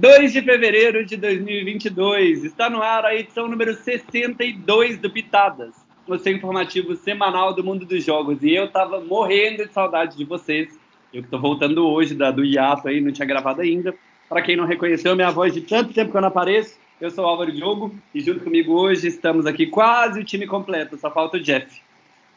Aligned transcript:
2 0.00 0.32
de 0.32 0.40
fevereiro 0.40 1.04
de 1.04 1.14
2022, 1.14 2.44
está 2.44 2.70
no 2.70 2.80
ar 2.80 3.04
a 3.04 3.14
edição 3.14 3.46
número 3.46 3.74
62 3.74 4.96
do 4.96 5.10
Pitadas, 5.10 5.74
o 6.08 6.16
seu 6.16 6.32
informativo 6.32 6.96
semanal 6.96 7.52
do 7.52 7.62
mundo 7.62 7.84
dos 7.84 8.02
jogos. 8.02 8.42
E 8.42 8.54
eu 8.54 8.66
tava 8.66 8.98
morrendo 9.02 9.66
de 9.66 9.74
saudade 9.74 10.16
de 10.16 10.24
vocês. 10.24 10.70
Eu 11.12 11.22
que 11.22 11.28
tô 11.28 11.38
voltando 11.38 11.86
hoje 11.86 12.14
da, 12.14 12.30
do 12.30 12.42
hiato 12.42 12.88
aí, 12.88 12.98
não 12.98 13.12
tinha 13.12 13.28
gravado 13.28 13.60
ainda. 13.60 13.94
Para 14.26 14.40
quem 14.40 14.56
não 14.56 14.64
reconheceu 14.64 15.14
minha 15.14 15.30
voz 15.30 15.52
de 15.52 15.60
tanto 15.60 15.92
tempo 15.92 16.10
que 16.10 16.16
eu 16.16 16.22
não 16.22 16.28
apareço, 16.28 16.78
eu 16.98 17.10
sou 17.10 17.26
Álvaro 17.26 17.52
Diogo 17.52 17.94
e 18.14 18.22
junto 18.22 18.42
comigo 18.42 18.72
hoje 18.72 19.06
estamos 19.06 19.44
aqui 19.44 19.66
quase 19.66 20.18
o 20.18 20.24
time 20.24 20.46
completo, 20.46 20.96
só 20.96 21.10
falta 21.10 21.36
o 21.36 21.40
Jeff. 21.40 21.78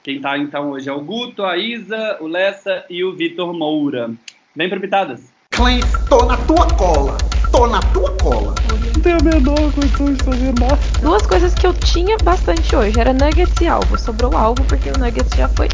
Quem 0.03 0.19
tá 0.19 0.37
então 0.37 0.71
hoje 0.71 0.89
é 0.89 0.91
o 0.91 0.99
Guto, 0.99 1.45
a 1.45 1.57
Isa, 1.57 2.17
o 2.19 2.27
Lessa 2.27 2.85
e 2.89 3.05
o 3.05 3.13
Vitor 3.13 3.53
Moura. 3.53 4.13
Vem 4.53 4.67
pro 4.67 4.81
Pitadas. 4.81 5.31
Clank, 5.49 5.85
tô 6.09 6.25
na 6.25 6.35
tua 6.35 6.67
cola 6.75 7.15
tô 7.53 7.67
na 7.67 7.79
tua 7.93 8.09
cola. 8.17 8.55
Não 8.95 9.01
tenho 9.01 9.17
a 9.19 9.23
menor 9.23 9.71
condição 9.73 10.11
de 10.11 10.23
fazer 10.23 10.53
nada. 10.59 10.79
Duas 11.01 11.25
coisas 11.27 11.53
que 11.53 11.67
eu 11.67 11.73
tinha 11.75 12.17
bastante 12.23 12.75
hoje 12.75 12.99
era 12.99 13.13
nuggets 13.13 13.61
e 13.61 13.67
alvo. 13.67 13.97
Sobrou 13.97 14.35
alvo 14.35 14.63
porque 14.65 14.89
o 14.89 14.97
nuggets 14.97 15.37
já 15.37 15.47
foi. 15.49 15.69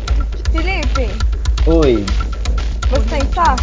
Felipe. 0.52 1.08
Oi. 1.66 2.06
Você 2.90 3.18
está? 3.18 3.56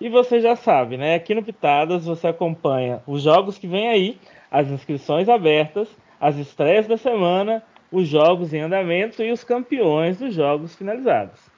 E 0.00 0.08
você 0.08 0.40
já 0.40 0.54
sabe, 0.54 0.96
né? 0.96 1.16
Aqui 1.16 1.34
no 1.34 1.42
Pitadas 1.42 2.04
você 2.04 2.28
acompanha 2.28 3.02
os 3.06 3.22
jogos 3.22 3.58
que 3.58 3.66
vem 3.66 3.88
aí, 3.88 4.18
as 4.48 4.68
inscrições 4.68 5.28
abertas, 5.28 5.88
as 6.20 6.36
estreias 6.36 6.86
da 6.86 6.96
semana, 6.96 7.60
os 7.90 8.06
jogos 8.06 8.54
em 8.54 8.60
andamento 8.60 9.20
e 9.20 9.32
os 9.32 9.42
campeões 9.42 10.18
dos 10.18 10.32
jogos 10.32 10.76
finalizados. 10.76 11.53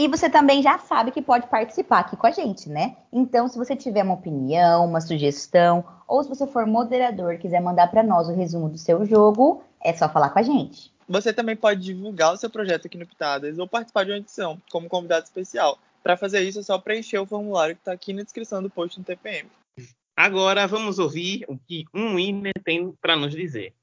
E 0.00 0.08
você 0.08 0.30
também 0.30 0.62
já 0.62 0.78
sabe 0.78 1.10
que 1.10 1.20
pode 1.20 1.46
participar 1.48 1.98
aqui 1.98 2.16
com 2.16 2.26
a 2.26 2.30
gente, 2.30 2.70
né? 2.70 2.96
Então, 3.12 3.46
se 3.46 3.58
você 3.58 3.76
tiver 3.76 4.02
uma 4.02 4.14
opinião, 4.14 4.86
uma 4.86 4.98
sugestão, 4.98 5.84
ou 6.08 6.22
se 6.22 6.28
você 6.30 6.46
for 6.46 6.64
moderador 6.64 7.34
e 7.34 7.38
quiser 7.38 7.60
mandar 7.60 7.86
para 7.88 8.02
nós 8.02 8.26
o 8.26 8.34
resumo 8.34 8.70
do 8.70 8.78
seu 8.78 9.04
jogo, 9.04 9.62
é 9.78 9.92
só 9.92 10.08
falar 10.08 10.30
com 10.30 10.38
a 10.38 10.42
gente. 10.42 10.90
Você 11.06 11.34
também 11.34 11.54
pode 11.54 11.82
divulgar 11.82 12.32
o 12.32 12.38
seu 12.38 12.48
projeto 12.48 12.86
aqui 12.86 12.96
no 12.96 13.06
Pitadas 13.06 13.58
ou 13.58 13.68
participar 13.68 14.06
de 14.06 14.12
uma 14.12 14.16
edição 14.16 14.56
como 14.72 14.88
convidado 14.88 15.24
especial. 15.24 15.78
Para 16.02 16.16
fazer 16.16 16.40
isso, 16.44 16.60
é 16.60 16.62
só 16.62 16.78
preencher 16.78 17.18
o 17.18 17.26
formulário 17.26 17.74
que 17.74 17.82
está 17.82 17.92
aqui 17.92 18.14
na 18.14 18.22
descrição 18.22 18.62
do 18.62 18.70
post 18.70 18.98
no 18.98 19.04
TPM. 19.04 19.50
Agora 20.16 20.66
vamos 20.66 20.98
ouvir 20.98 21.44
o 21.46 21.58
que 21.58 21.84
um 21.92 22.14
winner 22.14 22.54
tem 22.64 22.90
para 23.02 23.16
nos 23.16 23.32
dizer. 23.32 23.74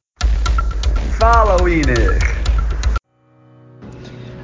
Fala, 1.20 1.64
winner! 1.64 2.37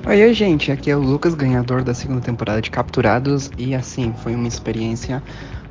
Oi, 0.05 0.33
gente, 0.33 0.69
aqui 0.69 0.91
é 0.91 0.97
o 0.97 0.99
Lucas, 0.99 1.33
ganhador 1.33 1.81
da 1.81 1.93
segunda 1.93 2.19
temporada 2.19 2.61
de 2.61 2.69
Capturados, 2.69 3.49
e 3.57 3.73
assim, 3.73 4.13
foi 4.21 4.35
uma 4.35 4.49
experiência 4.49 5.23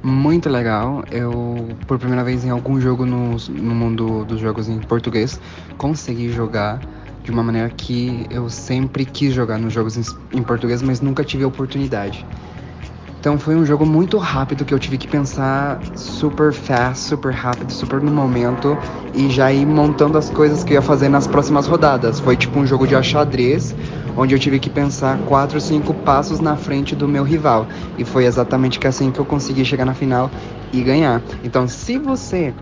muito 0.02 0.48
legal. 0.48 1.04
Eu, 1.10 1.68
por 1.86 1.98
primeira 1.98 2.24
vez 2.24 2.42
em 2.42 2.48
algum 2.48 2.80
jogo 2.80 3.04
no, 3.04 3.36
no 3.50 3.74
mundo 3.74 4.24
dos 4.24 4.40
jogos 4.40 4.70
em 4.70 4.78
português, 4.78 5.38
consegui 5.76 6.32
jogar 6.32 6.80
de 7.22 7.30
uma 7.30 7.42
maneira 7.42 7.68
que 7.68 8.26
eu 8.30 8.48
sempre 8.48 9.04
quis 9.04 9.34
jogar 9.34 9.58
nos 9.58 9.70
jogos 9.70 9.98
em, 9.98 10.38
em 10.38 10.42
português, 10.42 10.80
mas 10.80 11.02
nunca 11.02 11.22
tive 11.22 11.44
a 11.44 11.48
oportunidade. 11.48 12.24
Então 13.20 13.38
foi 13.38 13.54
um 13.54 13.64
jogo 13.64 13.84
muito 13.84 14.16
rápido 14.16 14.64
que 14.64 14.72
eu 14.74 14.78
tive 14.78 14.96
que 14.96 15.06
pensar 15.06 15.78
super 15.94 16.52
fast, 16.52 17.04
super 17.04 17.32
rápido, 17.32 17.70
super 17.70 18.00
no 18.00 18.10
momento 18.10 18.76
e 19.14 19.30
já 19.30 19.52
ir 19.52 19.64
montando 19.64 20.18
as 20.18 20.28
coisas 20.30 20.64
que 20.64 20.72
eu 20.72 20.76
ia 20.76 20.82
fazer 20.82 21.08
nas 21.08 21.26
próximas 21.26 21.68
rodadas. 21.68 22.18
Foi 22.18 22.36
tipo 22.36 22.58
um 22.58 22.66
jogo 22.66 22.84
de 22.84 23.00
xadrez, 23.00 23.76
onde 24.16 24.34
eu 24.34 24.38
tive 24.38 24.58
que 24.58 24.70
pensar 24.70 25.18
quatro, 25.26 25.60
cinco 25.60 25.94
passos 25.94 26.40
na 26.40 26.56
frente 26.56 26.94
do 26.94 27.08
meu 27.08 27.24
rival. 27.24 27.66
E 27.98 28.04
foi 28.04 28.24
exatamente 28.24 28.84
assim 28.86 29.10
que 29.10 29.18
eu 29.18 29.24
consegui 29.24 29.64
chegar 29.64 29.84
na 29.84 29.94
final 29.94 30.30
e 30.72 30.82
ganhar. 30.82 31.22
Então, 31.44 31.66
se 31.68 31.98
você 31.98 32.54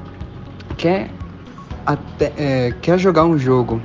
quer, 0.76 1.10
até, 1.84 2.32
é, 2.36 2.74
quer 2.80 2.98
jogar 2.98 3.24
um 3.24 3.38
jogo 3.38 3.80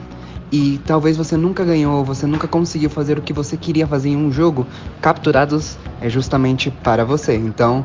e 0.52 0.80
talvez 0.86 1.18
você 1.18 1.36
nunca 1.36 1.66
ganhou, 1.66 2.04
você 2.04 2.26
nunca 2.26 2.48
conseguiu 2.48 2.90
fazer 2.90 3.18
o 3.18 3.22
que 3.22 3.34
você 3.34 3.58
queria 3.58 3.88
fazer 3.88 4.10
em 4.10 4.18
um 4.18 4.32
jogo, 4.32 4.66
Capturados 5.02 5.78
é 6.00 6.10
justamente 6.10 6.70
para 6.70 7.04
você. 7.04 7.36
Então, 7.36 7.84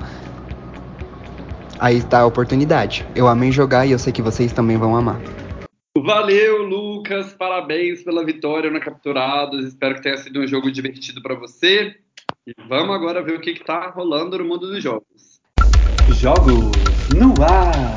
aí 1.78 1.98
está 1.98 2.20
a 2.20 2.26
oportunidade. 2.26 3.06
Eu 3.14 3.26
amei 3.26 3.50
jogar 3.50 3.86
e 3.86 3.92
eu 3.92 3.98
sei 3.98 4.12
que 4.12 4.22
vocês 4.22 4.52
também 4.52 4.76
vão 4.76 4.94
amar. 4.94 5.20
Valeu, 5.98 6.62
Lucas. 6.62 7.34
Parabéns 7.34 8.04
pela 8.04 8.24
vitória 8.24 8.70
na 8.70 8.78
Capturados. 8.78 9.66
Espero 9.66 9.96
que 9.96 10.02
tenha 10.02 10.16
sido 10.16 10.40
um 10.40 10.46
jogo 10.46 10.70
divertido 10.70 11.20
para 11.20 11.34
você. 11.34 11.96
E 12.46 12.54
vamos 12.68 12.94
agora 12.94 13.20
ver 13.22 13.36
o 13.36 13.40
que 13.40 13.50
está 13.50 13.90
rolando 13.90 14.38
no 14.38 14.44
mundo 14.44 14.68
dos 14.68 14.80
jogos. 14.80 15.40
Jogos 16.10 16.70
no 17.12 17.34
ar. 17.42 17.96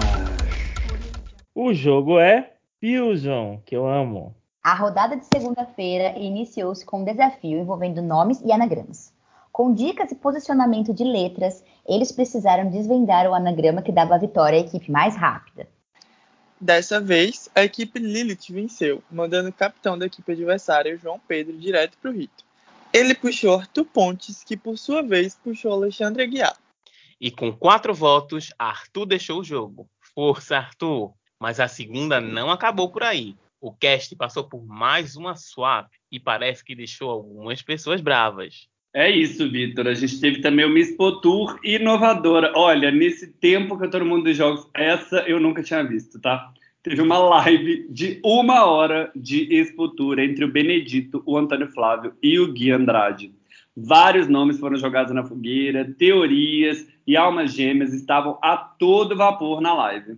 O 1.53 1.71
jogo 1.71 2.19
é 2.19 2.53
Fusion, 2.81 3.59
que 3.63 3.75
eu 3.75 3.87
amo. 3.87 4.35
A 4.63 4.73
rodada 4.73 5.15
de 5.15 5.25
segunda-feira 5.25 6.17
iniciou-se 6.17 6.83
com 6.83 7.01
um 7.01 7.05
desafio 7.05 7.59
envolvendo 7.59 8.01
nomes 8.01 8.41
e 8.41 8.51
anagramas. 8.51 9.13
Com 9.51 9.71
dicas 9.71 10.11
e 10.11 10.15
posicionamento 10.15 10.91
de 10.95 11.03
letras, 11.03 11.63
eles 11.87 12.11
precisaram 12.11 12.71
desvendar 12.71 13.29
o 13.29 13.35
anagrama 13.35 13.83
que 13.83 13.91
dava 13.91 14.15
a 14.15 14.17
vitória 14.17 14.57
à 14.57 14.61
equipe 14.61 14.91
mais 14.91 15.15
rápida. 15.15 15.67
Dessa 16.59 16.99
vez, 16.99 17.49
a 17.53 17.63
equipe 17.63 17.99
Lilith 17.99 18.51
venceu, 18.51 19.03
mandando 19.11 19.49
o 19.49 19.53
capitão 19.53 19.97
da 19.97 20.05
equipe 20.05 20.31
adversária, 20.31 20.97
João 20.97 21.19
Pedro, 21.19 21.57
direto 21.57 21.97
para 21.97 22.11
o 22.11 22.13
rito. 22.13 22.45
Ele 22.93 23.15
puxou 23.15 23.55
Arthur 23.55 23.85
Pontes, 23.85 24.43
que 24.43 24.55
por 24.55 24.77
sua 24.77 25.01
vez 25.01 25.35
puxou 25.35 25.71
Alexandre 25.71 26.23
Aguiar. 26.23 26.55
E 27.19 27.31
com 27.31 27.51
quatro 27.51 27.93
votos, 27.93 28.53
Arthur 28.57 29.05
deixou 29.05 29.39
o 29.39 29.43
jogo. 29.43 29.89
Força, 30.13 30.57
Arthur! 30.57 31.13
Mas 31.39 31.59
a 31.59 31.67
segunda 31.67 32.21
não 32.21 32.49
acabou 32.49 32.89
por 32.89 33.03
aí 33.03 33.35
o 33.63 33.71
cast 33.71 34.13
passou 34.17 34.43
por 34.43 34.61
mais 34.65 35.15
uma 35.15 35.37
swap 35.37 35.89
e 36.11 36.19
parece 36.19 36.61
que 36.61 36.75
deixou 36.75 37.09
algumas 37.09 37.61
pessoas 37.61 38.01
bravas. 38.01 38.67
É 38.93 39.09
isso, 39.09 39.49
Vitor. 39.49 39.87
A 39.87 39.93
gente 39.95 40.19
teve 40.19 40.39
também 40.39 40.65
uma 40.65 40.77
Expo 40.77 41.19
inovadora. 41.63 42.53
Olha, 42.55 42.91
nesse 42.91 43.27
tempo 43.27 43.77
que 43.77 43.97
no 43.97 44.05
mundo 44.05 44.25
dos 44.25 44.37
jogos, 44.37 44.69
essa 44.71 45.21
eu 45.21 45.39
nunca 45.39 45.63
tinha 45.63 45.83
visto, 45.83 46.21
tá? 46.21 46.51
Teve 46.83 47.01
uma 47.01 47.17
live 47.17 47.87
de 47.89 48.19
uma 48.23 48.65
hora 48.65 49.11
de 49.15 49.51
Expo 49.51 49.91
entre 50.19 50.45
o 50.45 50.51
Benedito, 50.51 51.23
o 51.25 51.37
Antônio 51.37 51.71
Flávio 51.71 52.13
e 52.21 52.39
o 52.39 52.53
Gui 52.53 52.71
Andrade. 52.71 53.33
Vários 53.75 54.27
nomes 54.27 54.59
foram 54.59 54.77
jogados 54.77 55.11
na 55.13 55.23
fogueira, 55.23 55.91
teorias 55.97 56.87
e 57.07 57.17
almas 57.17 57.51
gêmeas 57.51 57.93
estavam 57.93 58.37
a 58.43 58.55
todo 58.55 59.15
vapor 59.15 59.59
na 59.59 59.73
live. 59.73 60.17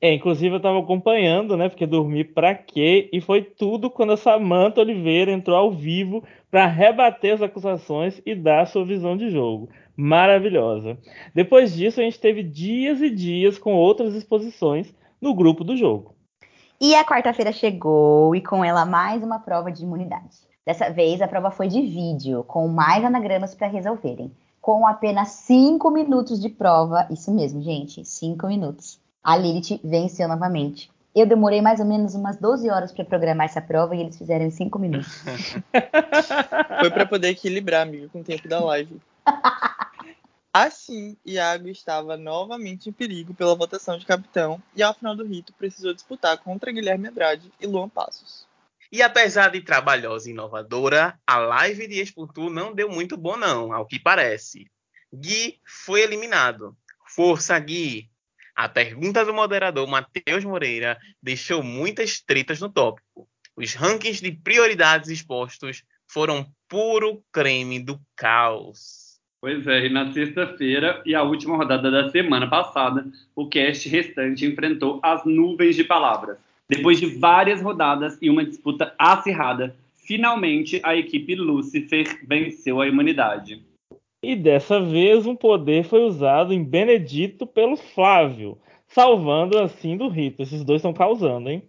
É, 0.00 0.12
inclusive 0.12 0.56
eu 0.56 0.60
tava 0.60 0.78
acompanhando, 0.78 1.56
né? 1.56 1.68
Porque 1.68 1.86
dormi 1.86 2.24
pra 2.24 2.54
quê? 2.54 3.08
E 3.12 3.20
foi 3.20 3.42
tudo 3.42 3.88
quando 3.88 4.12
a 4.12 4.16
Samantha 4.16 4.80
Oliveira 4.80 5.30
entrou 5.30 5.56
ao 5.56 5.70
vivo 5.70 6.24
para 6.56 6.66
rebater 6.66 7.34
as 7.34 7.42
acusações 7.42 8.18
e 8.24 8.34
dar 8.34 8.66
sua 8.66 8.82
visão 8.82 9.14
de 9.14 9.28
jogo. 9.28 9.68
Maravilhosa. 9.94 10.96
Depois 11.34 11.74
disso, 11.74 12.00
a 12.00 12.02
gente 12.02 12.18
teve 12.18 12.42
dias 12.42 13.02
e 13.02 13.10
dias 13.10 13.58
com 13.58 13.74
outras 13.74 14.14
exposições 14.14 14.90
no 15.20 15.34
grupo 15.34 15.62
do 15.62 15.76
jogo. 15.76 16.14
E 16.80 16.94
a 16.94 17.04
quarta-feira 17.04 17.52
chegou 17.52 18.34
e 18.34 18.40
com 18.40 18.64
ela 18.64 18.86
mais 18.86 19.22
uma 19.22 19.38
prova 19.38 19.70
de 19.70 19.82
imunidade. 19.82 20.34
Dessa 20.64 20.88
vez 20.88 21.20
a 21.20 21.28
prova 21.28 21.50
foi 21.50 21.68
de 21.68 21.82
vídeo, 21.82 22.42
com 22.44 22.66
mais 22.68 23.04
anagramas 23.04 23.54
para 23.54 23.66
resolverem. 23.66 24.32
Com 24.58 24.86
apenas 24.86 25.28
cinco 25.28 25.90
minutos 25.90 26.40
de 26.40 26.48
prova, 26.48 27.06
isso 27.10 27.30
mesmo, 27.34 27.60
gente, 27.60 28.02
cinco 28.02 28.46
minutos 28.46 28.98
a 29.26 29.36
Lilith 29.36 29.80
venceu 29.82 30.28
novamente. 30.28 30.88
Eu 31.16 31.24
demorei 31.24 31.62
mais 31.62 31.80
ou 31.80 31.86
menos 31.86 32.14
umas 32.14 32.36
12 32.36 32.68
horas 32.68 32.92
para 32.92 33.02
programar 33.02 33.46
essa 33.46 33.62
prova 33.62 33.96
e 33.96 34.00
eles 34.00 34.18
fizeram 34.18 34.44
em 34.44 34.50
5 34.50 34.78
minutos. 34.78 35.24
Foi 36.78 36.90
para 36.90 37.06
poder 37.06 37.28
equilibrar, 37.28 37.80
amigo, 37.80 38.10
com 38.10 38.20
o 38.20 38.24
tempo 38.24 38.46
da 38.46 38.60
live. 38.60 39.00
Assim, 40.52 41.16
Iago 41.24 41.68
estava 41.68 42.18
novamente 42.18 42.90
em 42.90 42.92
perigo 42.92 43.32
pela 43.32 43.54
votação 43.54 43.96
de 43.96 44.04
capitão 44.04 44.62
e 44.74 44.82
ao 44.82 44.92
final 44.92 45.16
do 45.16 45.24
rito 45.24 45.54
precisou 45.54 45.94
disputar 45.94 46.36
contra 46.36 46.70
Guilherme 46.70 47.08
Andrade 47.08 47.50
e 47.58 47.66
Luan 47.66 47.88
Passos. 47.88 48.46
E 48.92 49.00
apesar 49.00 49.50
de 49.50 49.62
trabalhosa 49.62 50.28
e 50.28 50.32
inovadora, 50.32 51.18
a 51.26 51.38
live 51.38 51.88
de 51.88 51.98
Expuntu 51.98 52.50
não 52.50 52.74
deu 52.74 52.90
muito 52.90 53.16
bom 53.16 53.38
não, 53.38 53.72
ao 53.72 53.86
que 53.86 53.98
parece. 53.98 54.70
Gui 55.14 55.58
foi 55.64 56.02
eliminado. 56.02 56.76
Força, 57.06 57.58
Gui! 57.58 58.10
A 58.56 58.70
pergunta 58.70 59.22
do 59.22 59.34
moderador 59.34 59.86
Matheus 59.86 60.42
Moreira 60.42 60.96
deixou 61.22 61.62
muitas 61.62 62.22
tretas 62.22 62.58
no 62.58 62.70
tópico. 62.70 63.28
Os 63.54 63.74
rankings 63.74 64.22
de 64.22 64.32
prioridades 64.32 65.10
expostos 65.10 65.82
foram 66.08 66.46
puro 66.66 67.22
creme 67.30 67.78
do 67.78 68.00
caos. 68.16 69.20
Pois 69.42 69.66
é, 69.66 69.84
e 69.84 69.88
na 69.90 70.10
sexta-feira 70.10 71.02
e 71.04 71.14
a 71.14 71.22
última 71.22 71.54
rodada 71.54 71.90
da 71.90 72.10
semana 72.10 72.48
passada, 72.48 73.06
o 73.34 73.46
cast 73.46 73.90
restante 73.90 74.46
enfrentou 74.46 75.00
as 75.02 75.22
nuvens 75.26 75.76
de 75.76 75.84
palavras. 75.84 76.38
Depois 76.66 76.98
de 76.98 77.18
várias 77.18 77.60
rodadas 77.60 78.16
e 78.22 78.30
uma 78.30 78.44
disputa 78.44 78.94
acirrada, 78.98 79.76
finalmente 79.98 80.80
a 80.82 80.96
equipe 80.96 81.34
Lucifer 81.34 82.20
venceu 82.26 82.80
a 82.80 82.88
imunidade. 82.88 83.62
E 84.28 84.34
dessa 84.34 84.80
vez 84.80 85.24
um 85.24 85.36
poder 85.36 85.84
foi 85.84 86.02
usado 86.02 86.52
em 86.52 86.64
Benedito 86.64 87.46
pelo 87.46 87.76
Flávio, 87.76 88.58
salvando 88.88 89.56
assim 89.56 89.96
do 89.96 90.08
rito. 90.08 90.42
Esses 90.42 90.64
dois 90.64 90.80
estão 90.80 90.92
causando, 90.92 91.48
hein? 91.48 91.62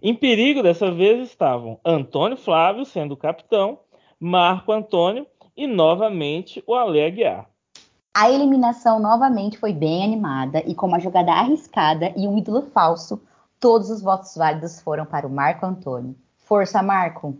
Em 0.00 0.14
perigo 0.14 0.62
dessa 0.62 0.88
vez 0.88 1.28
estavam 1.28 1.80
Antônio 1.84 2.36
Flávio 2.36 2.84
sendo 2.84 3.14
o 3.14 3.16
capitão, 3.16 3.80
Marco 4.20 4.70
Antônio 4.70 5.26
e 5.56 5.66
novamente 5.66 6.62
o 6.64 6.76
Ale 6.76 7.02
Aguiar. 7.02 7.50
A 8.14 8.30
eliminação 8.30 9.00
novamente 9.00 9.58
foi 9.58 9.72
bem 9.72 10.04
animada 10.04 10.62
e 10.64 10.76
com 10.76 10.86
uma 10.86 11.00
jogada 11.00 11.32
arriscada 11.32 12.12
e 12.16 12.28
um 12.28 12.38
ídolo 12.38 12.62
falso, 12.72 13.20
todos 13.58 13.90
os 13.90 14.00
votos 14.00 14.32
válidos 14.36 14.80
foram 14.80 15.04
para 15.04 15.26
o 15.26 15.30
Marco 15.30 15.66
Antônio. 15.66 16.14
Força, 16.38 16.80
Marco! 16.84 17.36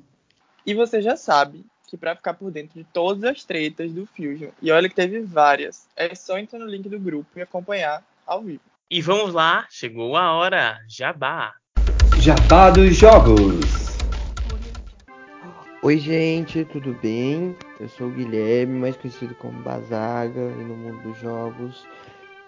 E 0.66 0.74
você 0.74 1.00
já 1.00 1.16
sabe 1.16 1.64
que 1.86 1.96
para 1.96 2.16
ficar 2.16 2.34
por 2.34 2.50
dentro 2.50 2.78
de 2.78 2.84
todas 2.84 3.24
as 3.24 3.44
tretas 3.44 3.92
do 3.92 4.06
Fusion, 4.06 4.50
e 4.60 4.70
olha 4.70 4.88
que 4.88 4.94
teve 4.94 5.20
várias, 5.20 5.86
é 5.96 6.14
só 6.14 6.38
entrar 6.38 6.58
no 6.58 6.66
link 6.66 6.88
do 6.88 6.98
grupo 6.98 7.38
e 7.38 7.42
acompanhar 7.42 8.02
ao 8.26 8.42
vivo. 8.42 8.60
E 8.90 9.00
vamos 9.00 9.32
lá, 9.32 9.66
chegou 9.70 10.16
a 10.16 10.32
hora, 10.32 10.78
jabá. 10.88 11.54
Jabá 12.18 12.70
dos 12.70 12.96
jogos. 12.96 13.96
Oi, 15.82 15.98
gente, 15.98 16.64
tudo 16.64 16.98
bem? 17.00 17.56
Eu 17.78 17.88
sou 17.88 18.08
o 18.08 18.10
Guilherme, 18.10 18.80
mais 18.80 18.96
conhecido 18.96 19.34
como 19.36 19.62
Bazaga 19.62 20.40
e 20.40 20.64
no 20.64 20.74
mundo 20.74 21.02
dos 21.02 21.18
jogos. 21.20 21.86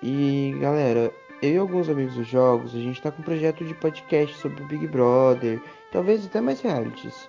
E 0.03 0.57
galera, 0.61 1.13
eu 1.41 1.53
e 1.53 1.57
alguns 1.57 1.89
amigos 1.89 2.15
dos 2.15 2.27
jogos, 2.27 2.75
a 2.75 2.79
gente 2.79 3.01
tá 3.01 3.13
com 3.13 3.23
um 3.23 3.25
projeto 3.25 3.65
de 3.65 3.75
podcast 3.75 4.37
sobre 4.39 4.63
o 4.63 4.67
Big 4.67 4.87
Brother, 4.89 5.61
talvez 5.93 6.27
até 6.27 6.41
mais 6.41 6.61
realities. 6.61 7.29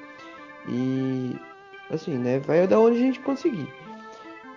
E 0.68 1.36
assim, 1.90 2.18
né, 2.18 2.40
vai 2.40 2.66
da 2.68 2.80
onde 2.80 2.98
a 2.98 3.02
gente 3.02 3.20
conseguir. 3.20 3.72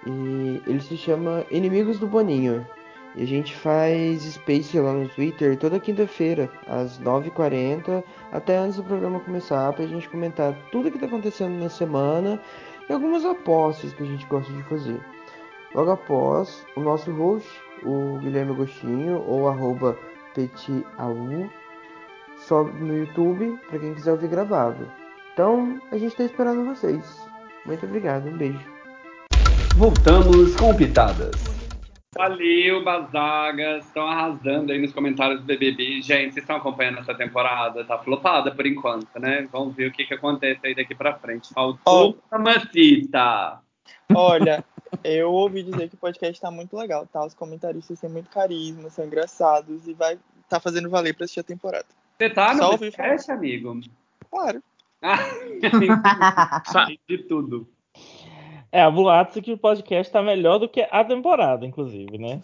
E 0.07 0.63
ele 0.67 0.81
se 0.81 0.97
chama 0.97 1.45
Inimigos 1.51 1.99
do 1.99 2.07
Boninho. 2.07 2.67
E 3.15 3.23
a 3.23 3.27
gente 3.27 3.55
faz 3.55 4.23
Space 4.23 4.79
lá 4.79 4.93
no 4.93 5.09
Twitter 5.09 5.59
toda 5.59 5.79
quinta-feira, 5.79 6.51
às 6.67 6.99
9h40, 6.99 8.03
até 8.33 8.57
antes 8.57 8.77
do 8.77 8.85
programa 8.85 9.21
começar, 9.21 9.71
pra 9.75 9.87
gente 9.87 10.09
comentar 10.09 10.57
tudo 10.71 10.91
que 10.91 10.99
tá 10.99 11.07
acontecendo 11.07 11.59
na 11.59 11.69
semana 11.69 12.41
e 12.89 12.93
algumas 12.93 13.25
apostas 13.25 13.93
que 13.93 14.03
a 14.03 14.07
gente 14.07 14.27
gosta 14.27 14.51
de 14.51 14.63
fazer. 14.63 15.01
Logo 15.75 15.91
após, 15.91 16.67
o 16.75 16.81
nosso 16.81 17.13
host, 17.13 17.49
o 17.85 18.19
Guilherme 18.19 18.53
Agostinho, 18.53 19.23
ou 19.27 19.47
arroba 19.49 19.97
petiau, 20.35 21.15
sobe 22.39 22.73
no 22.81 22.97
YouTube 22.97 23.59
para 23.69 23.79
quem 23.79 23.95
quiser 23.95 24.13
ouvir 24.13 24.29
gravado. 24.29 25.02
Então, 25.33 25.81
a 25.91 25.97
gente 25.97 26.15
tá 26.15 26.25
esperando 26.25 26.65
vocês. 26.67 27.27
Muito 27.65 27.87
obrigado, 27.87 28.29
um 28.29 28.37
beijo. 28.37 28.61
Voltamos 29.77 30.55
com 30.57 30.77
pitadas. 30.77 31.33
Valeu, 32.15 32.85
Bazagas. 32.85 33.87
Estão 33.87 34.07
arrasando 34.07 34.71
aí 34.71 34.79
nos 34.79 34.93
comentários 34.93 35.41
do 35.41 35.47
BBB. 35.47 36.03
Gente, 36.03 36.35
vocês 36.35 36.45
estão 36.45 36.57
acompanhando 36.57 36.99
essa 36.99 37.15
temporada? 37.15 37.83
Tá 37.83 37.99
flopada 37.99 38.55
por 38.55 38.67
enquanto, 38.67 39.09
né? 39.19 39.49
Vamos 39.51 39.75
ver 39.75 39.89
o 39.89 39.93
que, 39.93 40.05
que 40.05 40.13
acontece 40.13 40.61
aí 40.67 40.75
daqui 40.75 40.95
pra 40.95 41.19
frente. 41.19 41.55
Faltou 41.55 42.19
oh. 42.19 42.37
Mamacita. 42.37 43.61
Olha, 44.15 44.63
eu 45.03 45.33
ouvi 45.33 45.63
dizer 45.63 45.89
que 45.89 45.95
o 45.95 45.99
podcast 45.99 46.39
tá 46.39 46.51
muito 46.51 46.77
legal, 46.77 47.07
tá? 47.07 47.25
Os 47.25 47.33
comentaristas 47.33 47.99
têm 47.99 48.11
muito 48.11 48.29
carisma, 48.29 48.91
são 48.91 49.07
engraçados 49.07 49.89
e 49.89 49.95
vai 49.95 50.19
tá 50.47 50.61
fazendo 50.61 50.91
valer 50.91 51.15
pra 51.15 51.25
assistir 51.25 51.41
a 51.41 51.45
temporada. 51.45 51.87
Você 52.19 52.29
tá 52.29 52.53
no 52.53 52.63
Só 52.63 52.77
podcast, 52.77 53.33
amigo? 53.33 53.81
Claro. 54.31 54.63
de 57.09 57.19
tudo. 57.19 57.69
É, 58.71 58.83
a 58.83 58.91
boatos 58.91 59.43
que 59.43 59.53
o 59.53 59.59
podcast 59.59 60.13
tá 60.13 60.23
melhor 60.23 60.59
do 60.59 60.69
que 60.69 60.87
a 60.91 61.05
temporada, 61.05 61.67
inclusive, 61.67 62.17
né? 62.17 62.41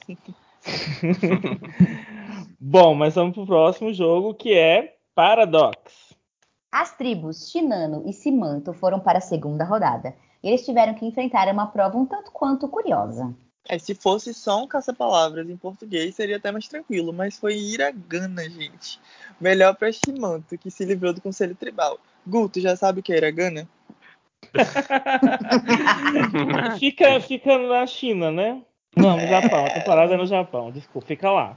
Bom, 2.60 2.94
mas 2.94 3.14
vamos 3.14 3.34
pro 3.34 3.46
próximo 3.46 3.94
jogo, 3.94 4.34
que 4.34 4.52
é 4.52 4.96
Paradox. 5.14 6.14
As 6.70 6.94
tribos 6.96 7.50
Shinano 7.50 8.02
e 8.06 8.12
Simanto 8.12 8.74
foram 8.74 9.00
para 9.00 9.18
a 9.18 9.22
segunda 9.22 9.64
rodada. 9.64 10.14
E 10.42 10.48
eles 10.48 10.64
tiveram 10.64 10.94
que 10.94 11.06
enfrentar 11.06 11.48
uma 11.48 11.68
prova 11.68 11.96
um 11.96 12.04
tanto 12.04 12.30
quanto 12.30 12.68
curiosa. 12.68 13.34
É, 13.68 13.78
se 13.78 13.94
fosse 13.94 14.32
só 14.32 14.62
um 14.62 14.66
caça-palavras 14.66 15.48
em 15.48 15.56
português, 15.56 16.14
seria 16.14 16.38
até 16.38 16.50
mais 16.50 16.66
tranquilo, 16.66 17.12
mas 17.12 17.36
foi 17.36 17.56
Iragana, 17.56 18.48
gente. 18.48 18.98
Melhor 19.38 19.74
para 19.74 19.92
Shimanto, 19.92 20.56
que 20.56 20.70
se 20.70 20.86
livrou 20.86 21.12
do 21.12 21.20
Conselho 21.20 21.54
Tribal. 21.54 22.00
Guto, 22.26 22.60
já 22.60 22.76
sabe 22.76 23.00
o 23.00 23.02
que 23.02 23.12
é 23.12 23.18
Iragana? 23.18 23.68
fica, 26.78 27.20
fica 27.20 27.58
na 27.58 27.86
China, 27.86 28.30
né? 28.30 28.62
Não, 28.96 29.16
no 29.16 29.26
Japão. 29.26 29.66
A 29.66 29.70
temporada 29.70 30.14
é 30.14 30.16
no 30.16 30.26
Japão. 30.26 30.70
Desculpa, 30.70 31.06
fica 31.06 31.30
lá. 31.30 31.56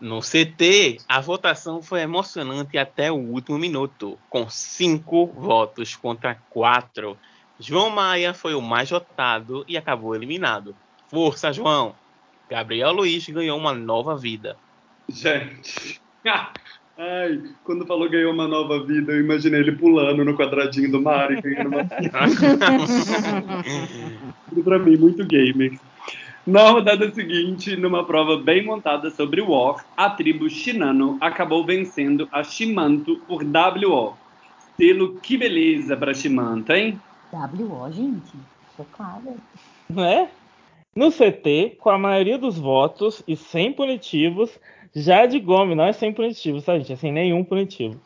No 0.00 0.20
CT, 0.20 0.98
a 1.08 1.20
votação 1.20 1.80
foi 1.80 2.00
emocionante 2.00 2.76
até 2.76 3.12
o 3.12 3.16
último 3.16 3.58
minuto, 3.58 4.18
com 4.28 4.48
cinco 4.50 5.26
votos 5.26 5.94
contra 5.94 6.34
quatro. 6.50 7.16
João 7.58 7.90
Maia 7.90 8.34
foi 8.34 8.54
o 8.54 8.60
mais 8.60 8.90
votado 8.90 9.64
e 9.68 9.76
acabou 9.76 10.14
eliminado. 10.14 10.74
Força, 11.14 11.52
João! 11.52 11.94
Gabriel 12.50 12.90
Luiz 12.90 13.28
ganhou 13.28 13.56
uma 13.56 13.72
nova 13.72 14.16
vida. 14.16 14.56
Gente, 15.08 16.00
ai, 16.26 17.40
quando 17.62 17.86
falou 17.86 18.10
ganhou 18.10 18.32
uma 18.32 18.48
nova 18.48 18.84
vida, 18.84 19.12
eu 19.12 19.20
imaginei 19.20 19.60
ele 19.60 19.70
pulando 19.76 20.24
no 20.24 20.36
quadradinho 20.36 20.90
do 20.90 21.00
Mario, 21.00 21.40
ganhando 21.40 21.68
uma 21.68 21.84
Tudo 24.50 24.64
pra 24.64 24.80
mim, 24.80 24.96
muito 24.96 25.24
gamer. 25.24 25.78
Na 26.44 26.70
rodada 26.70 27.08
seguinte, 27.12 27.76
numa 27.76 28.04
prova 28.04 28.36
bem 28.36 28.64
montada 28.64 29.08
sobre 29.08 29.40
o 29.40 29.52
War, 29.52 29.86
a 29.96 30.10
tribo 30.10 30.50
Shinano 30.50 31.16
acabou 31.20 31.64
vencendo 31.64 32.28
a 32.32 32.42
Shimanto 32.42 33.18
por 33.28 33.44
WO. 33.44 34.16
Selo 34.76 35.14
que 35.20 35.38
beleza 35.38 35.96
pra 35.96 36.12
Shimanto, 36.12 36.72
hein? 36.72 37.00
WO, 37.32 37.88
gente. 37.92 38.32
Chocada. 38.76 39.32
Não 39.88 40.04
é? 40.04 40.28
No 40.96 41.10
CT, 41.10 41.76
com 41.80 41.90
a 41.90 41.98
maioria 41.98 42.38
dos 42.38 42.56
votos 42.56 43.22
e 43.26 43.34
sem 43.34 43.72
punitivos, 43.72 44.58
Jade 44.94 45.40
Gomes, 45.40 45.76
não 45.76 45.84
é 45.84 45.92
sem 45.92 46.12
punitivos, 46.12 46.64
tá, 46.64 46.78
gente? 46.78 46.92
É 46.92 46.96
sem 46.96 47.12
nenhum 47.12 47.42
punitivo. 47.42 48.00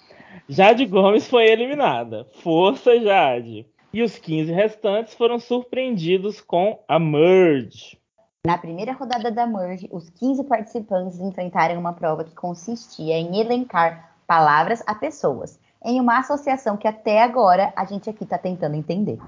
Jade 0.48 0.86
Gomes 0.86 1.28
foi 1.28 1.46
eliminada. 1.46 2.26
Força, 2.40 2.98
Jade. 2.98 3.66
E 3.92 4.02
os 4.02 4.16
15 4.16 4.52
restantes 4.52 5.12
foram 5.12 5.38
surpreendidos 5.38 6.40
com 6.40 6.78
a 6.88 6.98
Merge. 6.98 7.98
Na 8.46 8.56
primeira 8.56 8.92
rodada 8.92 9.30
da 9.30 9.46
Merge, 9.46 9.86
os 9.92 10.08
15 10.08 10.44
participantes 10.44 11.20
enfrentaram 11.20 11.78
uma 11.78 11.92
prova 11.92 12.24
que 12.24 12.34
consistia 12.34 13.18
em 13.18 13.38
elencar 13.38 14.16
palavras 14.26 14.82
a 14.86 14.94
pessoas, 14.94 15.60
em 15.84 16.00
uma 16.00 16.18
associação 16.18 16.76
que 16.76 16.88
até 16.88 17.22
agora 17.22 17.72
a 17.76 17.84
gente 17.84 18.10
aqui 18.10 18.24
está 18.24 18.38
tentando 18.38 18.74
entender. 18.74 19.18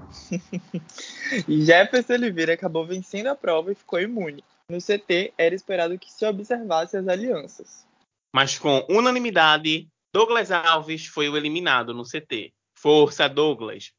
Jefferson 1.47 2.13
Oliveira 2.13 2.53
acabou 2.53 2.85
vencendo 2.85 3.27
a 3.27 3.35
prova 3.35 3.71
e 3.71 3.75
ficou 3.75 3.99
imune. 3.99 4.43
No 4.69 4.77
CT, 4.77 5.33
era 5.37 5.55
esperado 5.55 5.97
que 5.99 6.11
se 6.11 6.25
observasse 6.25 6.95
as 6.95 7.07
alianças. 7.07 7.85
Mas 8.33 8.57
com 8.57 8.85
unanimidade, 8.89 9.87
Douglas 10.13 10.51
Alves 10.51 11.05
foi 11.05 11.27
o 11.29 11.35
eliminado 11.35 11.93
no 11.93 12.03
CT. 12.03 12.53
Força, 12.77 13.27
Douglas! 13.27 13.91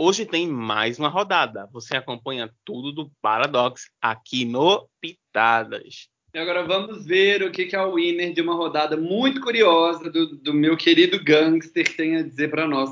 Hoje 0.00 0.24
tem 0.24 0.46
mais 0.46 0.98
uma 0.98 1.08
rodada. 1.08 1.66
Você 1.72 1.96
acompanha 1.96 2.54
tudo 2.64 2.92
do 2.92 3.10
Paradox 3.20 3.90
aqui 4.00 4.44
no 4.44 4.88
Pitadas. 5.00 6.08
E 6.38 6.40
agora 6.40 6.62
vamos 6.62 7.04
ver 7.04 7.42
o 7.42 7.50
que, 7.50 7.64
que 7.64 7.74
a 7.74 7.84
winner 7.84 8.32
de 8.32 8.40
uma 8.40 8.54
rodada 8.54 8.96
muito 8.96 9.40
curiosa 9.40 10.08
do, 10.08 10.36
do 10.36 10.54
meu 10.54 10.76
querido 10.76 11.20
gangster 11.20 11.96
tem 11.96 12.14
a 12.14 12.22
dizer 12.22 12.48
para 12.48 12.64
nós. 12.64 12.90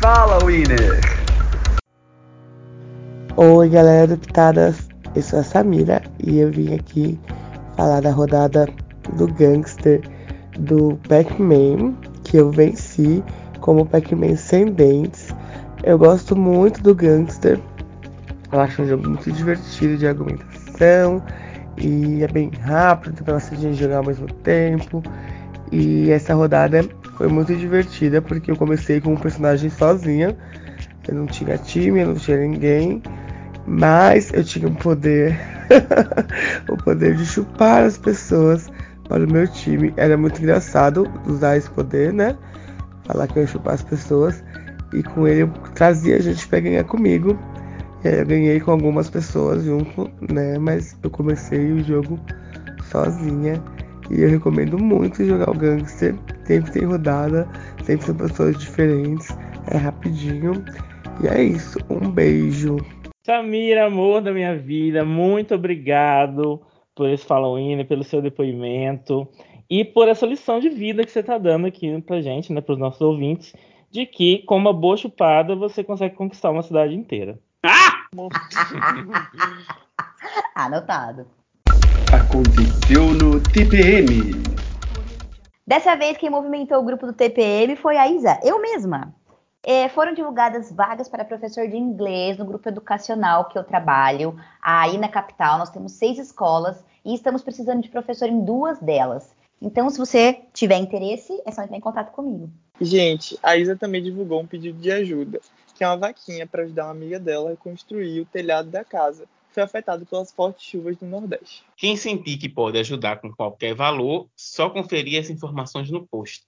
Fala, 0.00 0.38
winner! 0.44 1.00
Oi, 3.36 3.68
galera 3.68 4.06
do 4.06 4.18
Pitadas. 4.18 4.88
Eu 5.16 5.22
sou 5.22 5.40
a 5.40 5.42
Samira 5.42 6.00
e 6.24 6.38
eu 6.38 6.52
vim 6.52 6.76
aqui 6.76 7.18
falar 7.76 8.00
da 8.00 8.12
rodada 8.12 8.68
do 9.16 9.26
gangster 9.26 10.00
do 10.60 10.96
Pac-Man, 11.08 11.92
que 12.22 12.36
eu 12.36 12.52
venci 12.52 13.20
como 13.60 13.84
Pac-Man 13.84 14.36
sem 14.36 14.66
dentes. 14.66 15.34
Eu 15.82 15.98
gosto 15.98 16.36
muito 16.36 16.80
do 16.84 16.94
Gangster. 16.94 17.58
Eu 18.52 18.60
acho 18.60 18.82
um 18.82 18.86
jogo 18.86 19.08
muito 19.08 19.32
divertido 19.32 19.96
de 19.96 20.06
argumentação 20.06 21.20
e 21.78 22.22
é 22.22 22.28
bem 22.28 22.50
rápido, 22.60 23.14
tem 23.14 23.34
bastante 23.34 23.62
gente 23.62 23.76
jogar 23.76 23.98
ao 23.98 24.04
mesmo 24.04 24.26
tempo. 24.26 25.02
E 25.70 26.10
essa 26.10 26.34
rodada 26.34 26.84
foi 27.16 27.28
muito 27.28 27.54
divertida 27.54 28.22
porque 28.22 28.50
eu 28.50 28.56
comecei 28.56 29.00
com 29.00 29.12
um 29.12 29.16
personagem 29.16 29.70
sozinha. 29.70 30.36
Eu 31.08 31.14
não 31.14 31.26
tinha 31.26 31.56
time, 31.58 32.00
eu 32.00 32.08
não 32.08 32.14
tinha 32.14 32.36
ninguém, 32.38 33.02
mas 33.66 34.32
eu 34.32 34.42
tinha 34.42 34.68
um 34.68 34.74
poder, 34.74 35.38
o 36.68 36.76
poder 36.76 37.14
de 37.14 37.24
chupar 37.24 37.84
as 37.84 37.96
pessoas 37.96 38.68
para 39.08 39.24
o 39.24 39.30
meu 39.30 39.46
time. 39.46 39.92
Era 39.96 40.16
muito 40.16 40.40
engraçado 40.40 41.10
usar 41.26 41.56
esse 41.56 41.70
poder, 41.70 42.12
né? 42.12 42.36
Falar 43.04 43.26
que 43.28 43.38
eu 43.38 43.42
ia 43.42 43.48
chupar 43.48 43.74
as 43.74 43.82
pessoas 43.82 44.42
e 44.92 45.02
com 45.02 45.26
ele 45.26 45.42
eu 45.42 45.48
trazia 45.74 46.16
a 46.16 46.20
gente 46.20 46.46
para 46.48 46.60
ganhar 46.60 46.84
comigo. 46.84 47.38
É, 48.06 48.20
eu 48.20 48.26
ganhei 48.26 48.60
com 48.60 48.70
algumas 48.70 49.10
pessoas 49.10 49.64
junto, 49.64 50.08
né? 50.32 50.56
Mas 50.60 50.96
eu 51.02 51.10
comecei 51.10 51.72
o 51.72 51.82
jogo 51.82 52.20
sozinha. 52.84 53.60
E 54.08 54.22
eu 54.22 54.28
recomendo 54.28 54.78
muito 54.78 55.24
jogar 55.24 55.50
o 55.50 55.58
Gangster. 55.58 56.14
Sempre 56.44 56.70
tem 56.70 56.84
rodada, 56.84 57.48
sempre 57.82 58.06
são 58.06 58.14
pessoas 58.14 58.56
diferentes. 58.58 59.36
É 59.72 59.76
rapidinho. 59.76 60.52
E 61.20 61.26
é 61.26 61.42
isso. 61.42 61.80
Um 61.90 62.08
beijo. 62.08 62.76
Samira, 63.24 63.86
amor 63.86 64.22
da 64.22 64.30
minha 64.30 64.56
vida, 64.56 65.04
muito 65.04 65.56
obrigado 65.56 66.62
por 66.94 67.08
esse 67.08 67.26
Halloween, 67.28 67.84
pelo 67.86 68.04
seu 68.04 68.22
depoimento 68.22 69.26
e 69.68 69.84
por 69.84 70.06
essa 70.06 70.24
lição 70.24 70.60
de 70.60 70.68
vida 70.68 71.02
que 71.02 71.10
você 71.10 71.18
está 71.18 71.38
dando 71.38 71.66
aqui 71.66 72.00
pra 72.02 72.20
gente, 72.20 72.52
né, 72.52 72.60
para 72.60 72.74
os 72.74 72.78
nossos 72.78 73.00
ouvintes, 73.00 73.52
de 73.90 74.06
que 74.06 74.44
com 74.44 74.56
uma 74.56 74.72
boa 74.72 74.96
chupada 74.96 75.56
você 75.56 75.82
consegue 75.82 76.14
conquistar 76.14 76.52
uma 76.52 76.62
cidade 76.62 76.94
inteira. 76.94 77.36
Anotado. 80.54 81.26
Aconteceu 82.12 83.12
no 83.14 83.40
TPM. 83.40 84.32
Dessa 85.66 85.96
vez, 85.96 86.16
quem 86.16 86.30
movimentou 86.30 86.78
o 86.78 86.84
grupo 86.84 87.06
do 87.06 87.12
TPM 87.12 87.76
foi 87.76 87.96
a 87.96 88.08
Isa, 88.08 88.38
eu 88.42 88.60
mesma. 88.60 89.14
É, 89.62 89.88
foram 89.88 90.14
divulgadas 90.14 90.70
vagas 90.70 91.08
para 91.08 91.24
professor 91.24 91.66
de 91.66 91.76
inglês 91.76 92.38
no 92.38 92.44
grupo 92.44 92.68
educacional 92.68 93.46
que 93.46 93.58
eu 93.58 93.64
trabalho. 93.64 94.38
Aí 94.62 94.96
na 94.96 95.08
capital 95.08 95.58
nós 95.58 95.70
temos 95.70 95.92
seis 95.92 96.18
escolas 96.18 96.84
e 97.04 97.12
estamos 97.12 97.42
precisando 97.42 97.82
de 97.82 97.88
professor 97.88 98.28
em 98.28 98.44
duas 98.44 98.78
delas. 98.78 99.34
Então, 99.60 99.90
se 99.90 99.98
você 99.98 100.42
tiver 100.52 100.76
interesse, 100.76 101.32
é 101.44 101.50
só 101.50 101.62
entrar 101.62 101.76
em 101.76 101.80
contato 101.80 102.12
comigo. 102.12 102.48
Gente, 102.80 103.36
a 103.42 103.56
Isa 103.56 103.74
também 103.74 104.02
divulgou 104.02 104.40
um 104.40 104.46
pedido 104.46 104.78
de 104.78 104.92
ajuda, 104.92 105.40
que 105.76 105.84
é 105.84 105.88
uma 105.88 105.96
vaquinha 105.96 106.46
para 106.46 106.62
ajudar 106.62 106.84
uma 106.84 106.92
amiga 106.92 107.20
dela 107.20 107.48
a 107.48 107.50
reconstruir 107.50 108.20
o 108.20 108.24
telhado 108.24 108.70
da 108.70 108.82
casa, 108.82 109.24
que 109.48 109.54
foi 109.54 109.62
afetado 109.62 110.06
pelas 110.06 110.32
fortes 110.32 110.64
chuvas 110.64 110.96
do 110.96 111.06
Nordeste. 111.06 111.62
Quem 111.76 111.96
sentir 111.96 112.38
que 112.38 112.48
pode 112.48 112.78
ajudar 112.78 113.16
com 113.16 113.30
qualquer 113.30 113.74
valor, 113.74 114.26
só 114.34 114.70
conferir 114.70 115.20
as 115.20 115.28
informações 115.28 115.90
no 115.90 116.06
post. 116.06 116.44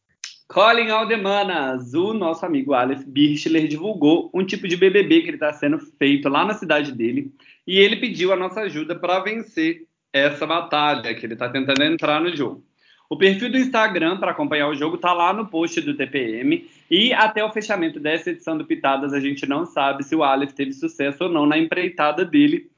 Colin 0.48 0.88
Aldemanas, 0.88 1.92
o 1.92 2.14
nosso 2.14 2.46
amigo 2.46 2.72
Aleph 2.72 3.04
Birchler 3.04 3.68
divulgou 3.68 4.30
um 4.32 4.42
tipo 4.42 4.66
de 4.66 4.78
BBB 4.78 5.20
que 5.20 5.28
ele 5.28 5.36
está 5.36 5.52
sendo 5.52 5.78
feito 5.78 6.26
lá 6.30 6.46
na 6.46 6.54
cidade 6.54 6.90
dele 6.92 7.30
e 7.66 7.78
ele 7.78 7.96
pediu 7.96 8.32
a 8.32 8.36
nossa 8.36 8.62
ajuda 8.62 8.98
para 8.98 9.20
vencer 9.20 9.86
essa 10.10 10.46
batalha 10.46 11.14
que 11.14 11.26
ele 11.26 11.34
está 11.34 11.50
tentando 11.50 11.82
entrar 11.82 12.18
no 12.18 12.34
jogo. 12.34 12.64
O 13.10 13.16
perfil 13.16 13.50
do 13.50 13.58
Instagram 13.58 14.18
para 14.18 14.30
acompanhar 14.30 14.68
o 14.68 14.74
jogo 14.74 14.96
está 14.96 15.12
lá 15.12 15.34
no 15.34 15.46
post 15.46 15.82
do 15.82 15.94
TPM 15.94 16.66
e 16.90 17.12
até 17.12 17.44
o 17.44 17.52
fechamento 17.52 18.00
dessa 18.00 18.30
edição 18.30 18.56
do 18.56 18.64
Pitadas 18.64 19.12
a 19.12 19.20
gente 19.20 19.46
não 19.46 19.66
sabe 19.66 20.04
se 20.04 20.16
o 20.16 20.22
Aleph 20.22 20.52
teve 20.52 20.72
sucesso 20.72 21.24
ou 21.24 21.30
não 21.30 21.46
na 21.46 21.58
empreitada 21.58 22.24
dele. 22.24 22.70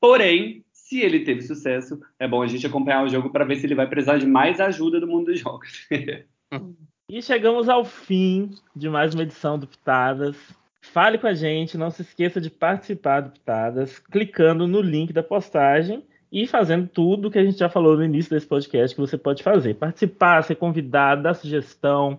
Porém, 0.00 0.64
se 0.72 1.00
ele 1.00 1.20
teve 1.20 1.40
sucesso, 1.40 1.98
é 2.18 2.28
bom 2.28 2.42
a 2.42 2.46
gente 2.46 2.66
acompanhar 2.66 3.02
o 3.04 3.08
jogo 3.08 3.30
para 3.30 3.44
ver 3.44 3.56
se 3.56 3.66
ele 3.66 3.74
vai 3.74 3.86
precisar 3.86 4.18
de 4.18 4.26
mais 4.26 4.60
ajuda 4.60 5.00
do 5.00 5.06
mundo 5.06 5.26
dos 5.26 5.40
jogos. 5.40 5.88
e 7.08 7.22
chegamos 7.22 7.68
ao 7.68 7.84
fim 7.84 8.50
de 8.76 8.88
mais 8.90 9.14
uma 9.14 9.22
edição 9.22 9.58
do 9.58 9.66
Pitadas. 9.66 10.36
Fale 10.82 11.16
com 11.16 11.26
a 11.26 11.32
gente, 11.32 11.78
não 11.78 11.90
se 11.90 12.02
esqueça 12.02 12.38
de 12.38 12.50
participar 12.50 13.22
do 13.22 13.30
Pitadas 13.30 13.98
clicando 13.98 14.68
no 14.68 14.82
link 14.82 15.12
da 15.12 15.22
postagem 15.22 16.04
e 16.30 16.46
fazendo 16.46 16.86
tudo 16.86 17.30
que 17.30 17.38
a 17.38 17.44
gente 17.44 17.58
já 17.58 17.70
falou 17.70 17.96
no 17.96 18.04
início 18.04 18.30
desse 18.30 18.46
podcast 18.46 18.94
que 18.94 19.00
você 19.00 19.16
pode 19.16 19.42
fazer. 19.42 19.74
Participar, 19.74 20.42
ser 20.42 20.56
convidado, 20.56 21.22
dar 21.22 21.32
sugestão, 21.32 22.18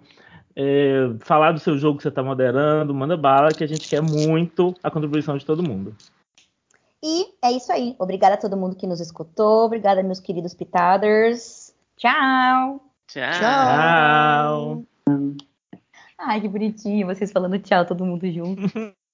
é, 0.56 1.10
falar 1.20 1.52
do 1.52 1.60
seu 1.60 1.78
jogo 1.78 1.98
que 1.98 2.04
você 2.04 2.10
está 2.10 2.24
moderando, 2.24 2.94
manda 2.94 3.18
bala, 3.18 3.52
que 3.52 3.64
a 3.64 3.68
gente 3.68 3.88
quer 3.88 4.02
muito 4.02 4.74
a 4.82 4.90
contribuição 4.90 5.38
de 5.38 5.46
todo 5.46 5.64
mundo. 5.64 5.96
E 7.04 7.28
é 7.44 7.52
isso 7.52 7.72
aí. 7.72 7.96
Obrigada 8.00 8.36
a 8.36 8.40
todo 8.40 8.58
mundo 8.58 8.76
que 8.76 8.88
nos 8.88 9.00
escutou. 9.00 9.66
Obrigada, 9.66 10.02
meus 10.02 10.20
queridos 10.20 10.54
pitaders. 10.54 11.76
Tchau. 11.98 12.82
Tchau. 13.08 13.32
Tchau. 13.40 14.84
Ai, 16.18 16.42
que 16.42 16.48
bonitinho 16.48 17.06
vocês 17.06 17.32
falando 17.32 17.60
tchau, 17.60 17.86
todo 17.86 18.06
mundo 18.06 18.30
junto. 18.32 18.62